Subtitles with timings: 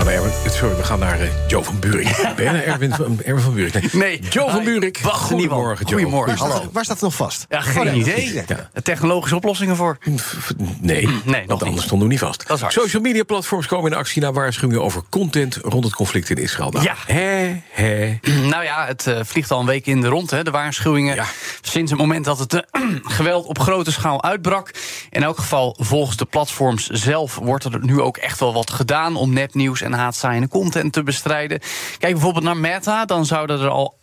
[0.00, 2.06] Sorry, we gaan naar uh, Joe van Buurik.
[2.36, 3.92] Ben naar Erwin van, Erwin van Buurik?
[3.92, 4.20] Nee.
[4.30, 5.00] Joe van Buurik.
[5.02, 5.94] Wacht, Goedemorgen, Joe.
[5.98, 6.28] Goedemorgen.
[6.28, 6.70] Waar staat- Hallo.
[6.72, 7.46] Waar staat het nog vast?
[7.48, 8.32] Ja, geen idee.
[8.34, 8.70] Ja.
[8.82, 9.98] Technologische oplossingen voor.
[10.80, 11.62] Nee, nog want niet.
[11.62, 12.46] anders stonden we niet vast.
[12.46, 12.72] Dat is waar.
[12.72, 16.70] Social media platforms komen in actie naar waarschuwingen over content rond het conflict in Israël.
[16.70, 16.94] Nou, Ja.
[17.06, 18.18] Hè, hè.
[18.48, 21.14] Nou ja, het eh, vliegt al een week in de rond, hè, de waarschuwingen.
[21.14, 21.24] Ja.
[21.60, 22.60] Sinds het moment dat het eh,
[23.16, 24.70] geweld op grote schaal uitbrak.
[25.16, 29.16] In elk geval, volgens de platforms zelf wordt er nu ook echt wel wat gedaan
[29.16, 31.60] om nepnieuws en haatzaaiende content te bestrijden.
[31.98, 33.96] Kijk bijvoorbeeld naar Meta, dan zouden er al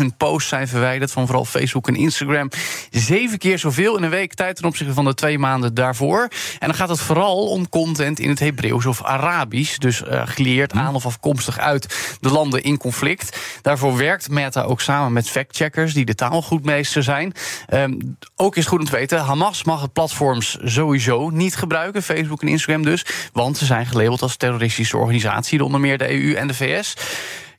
[0.00, 2.50] 800.000 posts zijn verwijderd van vooral Facebook en Instagram.
[2.90, 6.28] Zeven keer zoveel in een week tijd ten opzichte van de twee maanden daarvoor.
[6.58, 10.72] En dan gaat het vooral om content in het Hebreeuws of Arabisch, dus eh geleerd
[10.72, 13.38] aan of afkomstig uit de landen in conflict.
[13.62, 17.32] Daarvoor werkt Meta ook samen met factcheckers die de taalgoedmeester zijn.
[17.66, 17.92] Ehm,
[18.36, 22.48] ook is goed om te weten, Hamas mag het platforms sowieso niet gebruiken, Facebook en
[22.48, 26.46] Instagram dus, want ze zijn gelabeld als terroristische organisatie, door onder meer de EU en
[26.46, 26.94] de VS.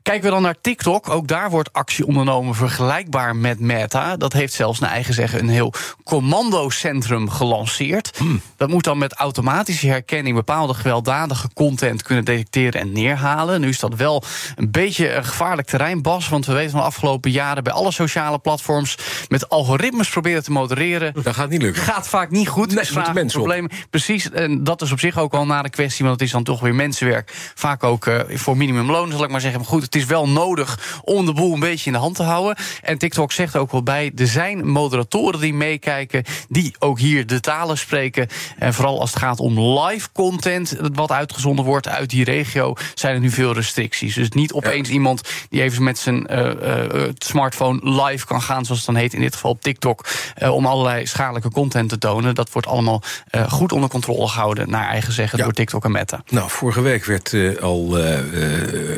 [0.10, 4.18] Kijken we dan naar TikTok, ook daar wordt actie ondernomen vergelijkbaar met Meta.
[4.18, 8.20] Dat heeft zelfs naar eigen zeggen een heel commandocentrum gelanceerd.
[8.58, 13.62] Dat moet dan met automatische herkenning bepaalde gewelddadige content kunnen detecteren en neerhalen.
[13.62, 14.24] Nu is dat wel
[14.56, 17.92] een beetje een gevaarlijk terrein, Bas, want we weten van de afgelopen jaren bij alle
[17.92, 21.14] sociale platforms met algoritmes proberen te modereren.
[21.24, 21.84] Dat gaat niet lukken.
[21.84, 22.74] Gaat vaak niet goed.
[22.74, 23.28] Nee, op.
[23.28, 23.72] problemen.
[23.90, 26.44] Precies, en dat is op zich ook al na de kwestie, want het is dan
[26.44, 27.52] toch weer mensenwerk.
[27.56, 29.60] Vaak ook eh, voor minimumloon, zal ik maar zeggen.
[29.60, 32.24] Maar goed, het is wel nodig om de boel een beetje in de hand te
[32.24, 32.56] houden.
[32.82, 37.40] En TikTok zegt ook wel bij, er zijn moderatoren die meekijken, die ook hier de
[37.40, 38.28] talen spreken.
[38.58, 43.14] En vooral als het gaat om live content, wat uitgezonden wordt uit die regio, zijn
[43.14, 44.16] er nu veel restricties.
[44.16, 48.66] Dus niet opeens iemand die even met zijn eh, eh, eh, smartphone live kan gaan,
[48.66, 50.06] zoals het dan heet in dit geval op TikTok,
[50.50, 52.36] om allerlei schadelijke content te tonen.
[52.36, 53.02] Dat wordt allemaal
[53.50, 55.44] goed onder controle gehouden, naar eigen zeggen, Ja.
[55.44, 56.24] door TikTok en Meta.
[56.30, 57.92] Nou, vorige week werd al,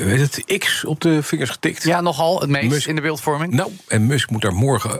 [0.05, 1.83] weet het, X op de vingers getikt.
[1.83, 3.53] Ja, nogal het meest Musk- in de beeldvorming.
[3.53, 4.91] Nou, en Musk moet daar morgen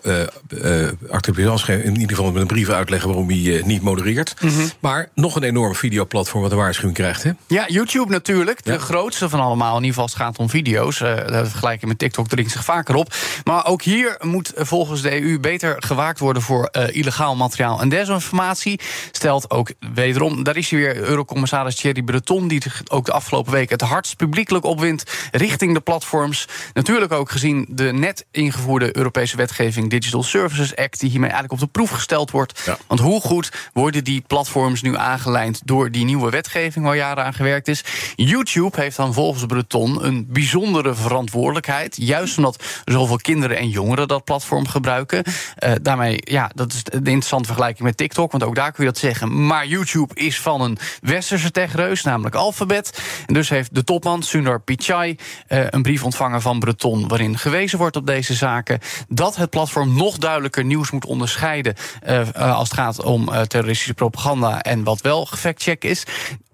[1.09, 1.83] achter de balans geven.
[1.83, 4.33] In ieder geval met een brief uitleggen waarom hij eh, niet modereert.
[4.41, 4.53] Mhm.
[4.79, 7.23] Maar nog een enorm videoplatform wat een waarschuwing krijgt.
[7.23, 7.31] Hè?
[7.47, 8.63] Ja, YouTube natuurlijk.
[8.63, 8.77] De Ja.
[8.77, 9.69] grootste van allemaal.
[9.77, 10.97] In ieder geval als het gaat om video's.
[10.99, 13.13] De vergelijking met TikTok dringt zich vaker op.
[13.43, 18.79] Maar ook hier moet volgens de EU beter gewaakt worden voor illegaal materiaal en desinformatie.
[19.11, 23.51] Stelt ook wederom, daar is hij weer, Eurocommissaris Thierry Breton, die zich ook de afgelopen
[23.51, 26.47] week het hardst publiekelijk opwindt richting de platforms.
[26.73, 31.67] Natuurlijk ook gezien de net ingevoerde Europese wetgeving Digital Services Act, die hiermee eigenlijk op
[31.67, 32.61] de proef gesteld wordt.
[32.65, 32.77] Ja.
[32.87, 37.33] Want hoe goed worden die platforms nu aangelijnd door die nieuwe wetgeving waar jaren aan
[37.33, 37.83] gewerkt is?
[38.15, 41.95] YouTube heeft dan volgens Breton een bijzondere verantwoordelijkheid.
[41.99, 45.23] Juist omdat zoveel kinderen en jongeren dat platform gebruiken.
[45.55, 48.91] Eh, daarmee, ja, dat is een interessante vergelijking met TikTok, want ook daar kun je
[48.91, 49.45] dat zeggen.
[49.45, 53.01] Maar YouTube is van een westerse techreus, namelijk Alphabet.
[53.25, 55.15] En dus heeft de topman Sundar Pichai
[55.47, 57.07] eh, een brief ontvangen van Breton.
[57.07, 58.79] waarin gewezen wordt op deze zaken.
[59.07, 61.75] dat het platform nog duidelijker nieuws moet onderscheiden.
[62.01, 66.03] eh, eh, als het gaat om eh, terroristische propaganda en wat wel gefactcheck is.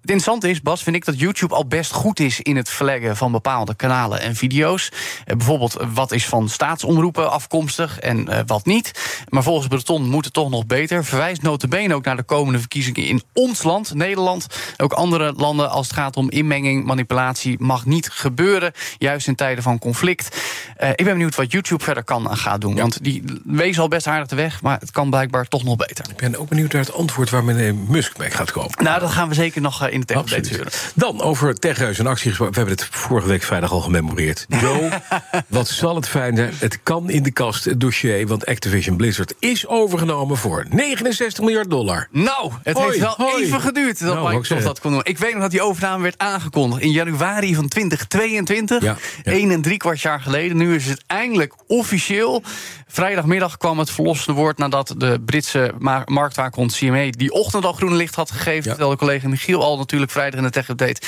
[0.08, 3.18] Het interessante is, Bas, vind ik dat YouTube al best goed is in het verleggen
[3.18, 4.92] van bepaalde kanalen en video's.
[5.26, 8.92] Eh, bijvoorbeeld, eh, wat is van staatsomroepen afkomstig en eh, wat niet.
[9.30, 11.06] Maar volgens Breton moet het toch nog beter.
[11.06, 14.48] Verwijst notabene ook naar de komende verkiezingen in ons land, Nederland.
[14.78, 18.72] Ook andere landen als het gaat om inmenging, manipulatie, mag niet gebeuren.
[18.98, 20.38] Juist in tijden van conflict.
[20.78, 22.76] Ik ben benieuwd wat YouTube verder kan en gaat doen.
[22.76, 26.06] Want die wezen al best aardig de weg, maar het kan blijkbaar toch nog beter.
[26.10, 28.84] Ik ben ook benieuwd naar het antwoord waar meneer Musk mee gaat komen.
[28.84, 30.74] Nou, dat gaan we zeker nog in de tech update Absoluut.
[30.74, 30.92] horen.
[30.96, 32.54] Dan over techreus en actie gesproken.
[32.54, 34.46] We hebben het vorige week vrijdag al gememoreerd.
[34.62, 34.90] Joe,
[35.48, 36.54] wat zal het fijn zijn?
[36.58, 38.28] Het kan in de kast, het dossier.
[38.28, 42.08] Want Activision Blizzard is overgenomen voor 69 miljard dollar.
[42.12, 43.44] Nou, het Hoi, heeft wel hoi.
[43.44, 45.02] even geduurd dat Nou, Microsoft dat kon doen.
[45.04, 48.84] Ik weet nog dat die overname werd aangekondigd in januari van 2022.
[48.84, 49.32] Ja, ja.
[49.34, 50.58] Eén en drie kwart jaar geleden.
[50.58, 52.44] Nu is het eindelijk officieel.
[52.88, 57.96] Vrijdagmiddag kwam het verlossende woord nadat de Britse ma- marktwaakhond CME die ochtend al groen
[57.96, 58.64] licht had gegeven.
[58.64, 58.70] Ja.
[58.70, 61.02] Terwijl de collega Michiel al natuurlijk vrijdag in de tech update.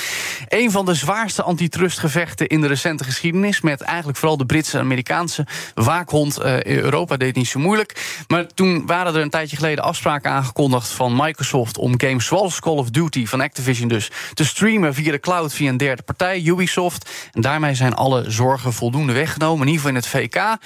[0.48, 3.60] Een van de zwaarste antitrustgevechten in de recente geschiedenis.
[3.60, 6.38] Met eigenlijk vooral de Britse en Amerikaanse waakhond.
[6.38, 8.22] Eh, Europa deed niet zo moeilijk.
[8.28, 12.76] Maar toen waren er een tijdje geleden afspraken aangekondigd van Microsoft om games zoals Call
[12.76, 17.10] of Duty van Activision dus te streamen via de cloud via een derde partij, Ubisoft.
[17.32, 20.58] En daarmee zijn alle zorgen voldoende weggenomen, in ieder geval in het VK.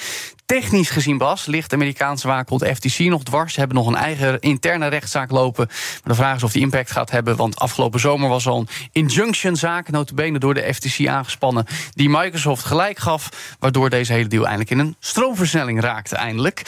[0.46, 3.52] Technisch gezien, Bas, ligt de Amerikaanse waakhond FTC nog dwars.
[3.52, 5.67] Ze hebben nog een eigen interne rechtszaak lopen.
[5.69, 7.37] Maar de vraag is of die impact gaat hebben.
[7.37, 12.64] Want afgelopen zomer was al een injunction zaak, notabene door de FTC aangespannen, die Microsoft
[12.64, 16.62] gelijk gaf, waardoor deze hele deal eindelijk in een stroomversnelling raakte eindelijk.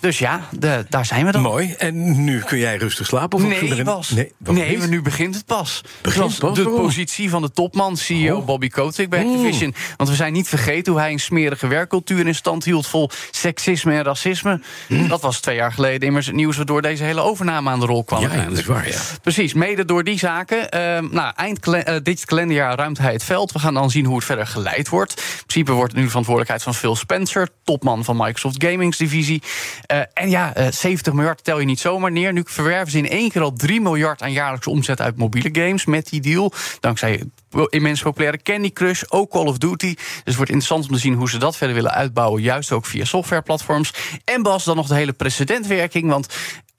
[0.00, 1.42] Dus ja, de, daar zijn we dan.
[1.42, 1.74] Mooi.
[1.78, 3.38] En nu kun jij rustig slapen?
[3.38, 3.84] Of Nee, erin?
[3.84, 4.10] Bas.
[4.10, 5.80] Nee, maar nu begint het pas.
[6.02, 6.54] Begint Zoals pas?
[6.54, 6.82] de Waarom?
[6.82, 8.46] positie van de topman, CEO Oh.
[8.46, 9.74] Bobby Kotick bij Activision.
[9.96, 12.86] Want we zijn niet vergeten hoe hij een smerige werkcultuur in stand hield...
[12.86, 14.60] vol seksisme en racisme.
[14.86, 15.08] Hm.
[15.08, 16.56] Dat was twee jaar geleden immers het nieuws...
[16.56, 18.22] waardoor deze hele overname aan de rol kwam.
[18.22, 18.98] Ja, ja, dat is waar, ja.
[19.22, 20.70] Precies, mede door die zaken.
[20.70, 23.52] Ehm, nou, eind eh, dit kalenderjaar ruimt hij het veld.
[23.52, 25.12] We gaan dan zien hoe het verder geleid wordt.
[25.16, 27.48] In principe wordt nu de verantwoordelijkheid van Phil Spencer...
[27.64, 29.42] topman van Microsoft Gamings divisie.
[29.86, 32.32] Eh, en ja, eh, 70 miljard tel je niet zomaar neer.
[32.32, 35.84] Nu verwerven ze in één keer al 3 miljard aan jaarlijkse omzet uit mobiele games...
[35.84, 37.22] met die deal, dankzij
[37.68, 39.94] immens populaire Candy Crush, ook Call of Duty.
[39.94, 42.42] Dus het wordt interessant om te zien hoe ze dat verder willen uitbouwen...
[42.42, 43.92] juist ook via softwareplatforms.
[44.24, 46.26] En Bas, dan nog de hele precedentwerking, want...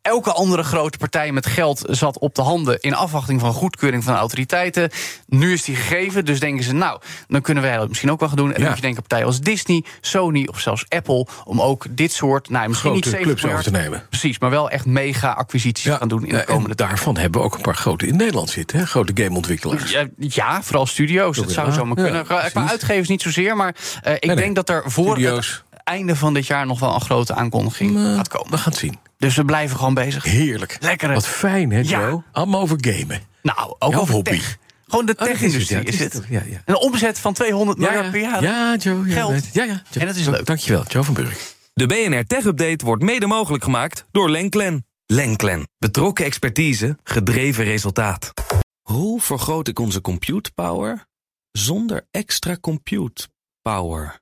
[0.01, 4.13] Elke andere grote partij met geld zat op de handen in afwachting van goedkeuring van
[4.13, 4.89] de autoriteiten.
[5.27, 8.27] Nu is die gegeven, dus denken ze, nou, dan kunnen wij dat misschien ook wel
[8.30, 8.48] gaan doen.
[8.48, 8.68] En dan Ja.
[8.68, 12.68] moet je denken partijen als Disney, Sony of zelfs Apple, om ook dit soort, nou,
[12.68, 14.06] misschien Grote niet 70 clubs over te nemen.
[14.09, 16.89] Precies, maar wel echt mega acquisities gaan doen in de en komende tijd.
[16.89, 18.80] daarvan hebben we ook een paar grote in Nederland zitten.
[18.80, 18.86] Hè?
[18.86, 19.92] Grote gameontwikkelaars.
[19.92, 21.38] Ja, ja, vooral studio's.
[21.38, 22.25] Dat zou zomaar kunnen.
[22.25, 24.36] Qua- uitgevers niet zozeer, maar eh, ik nee.
[24.36, 25.63] denk dat er voor Studio's.
[25.69, 28.51] het einde van dit jaar nog wel een grote aankondiging Eh, gaat komen.
[28.51, 28.98] We gaan het zien.
[29.21, 30.23] Dus we blijven gewoon bezig.
[30.23, 30.77] Heerlijk.
[30.79, 31.13] Lekker, hè?
[31.13, 31.83] Wat fijn, hè, Ja.
[31.83, 32.23] Joe?
[32.31, 33.21] Allemaal over gamen.
[33.41, 34.29] Nou, ook Jouw over hobby.
[34.29, 34.57] tech.
[34.88, 36.29] Gewoon de Oh, tech-industrie het, ja, is het is het.
[36.29, 36.62] het, ja, ja.
[36.65, 38.44] Een omzet van 200 miljard per jaar.
[38.44, 39.07] Ja, Joe.
[39.07, 39.53] Ja, Geld.
[39.53, 39.81] Ja, ja.
[39.89, 40.01] Joe.
[40.01, 40.45] En dat is leuk.
[40.45, 41.53] Dankjewel, Joe van Burg.
[41.73, 44.85] De BNR Tech Update wordt mede mogelijk gemaakt door Lenklen.
[45.06, 45.67] Lenklen.
[45.77, 48.33] Betrokken expertise, gedreven resultaat.
[48.81, 51.06] Hoe vergroot ik onze compute power
[51.51, 53.27] zonder extra compute
[53.62, 54.19] power?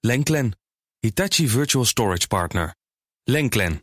[0.00, 0.58] Lenklen.
[0.98, 2.74] Hitachi Virtual Storage Partner.
[3.24, 3.82] Lenklen.